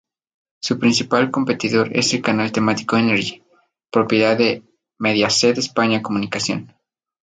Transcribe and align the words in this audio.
Su 0.63 0.79
principal 0.79 1.29
competidor 1.29 1.89
es 1.95 2.11
el 2.15 2.23
canal 2.23 2.51
temático 2.51 2.97
Energy, 2.97 3.43
propiedad 3.91 4.35
de 4.35 4.63
Mediaset 4.97 5.59
España 5.59 6.01
Comunicación. 6.01 6.73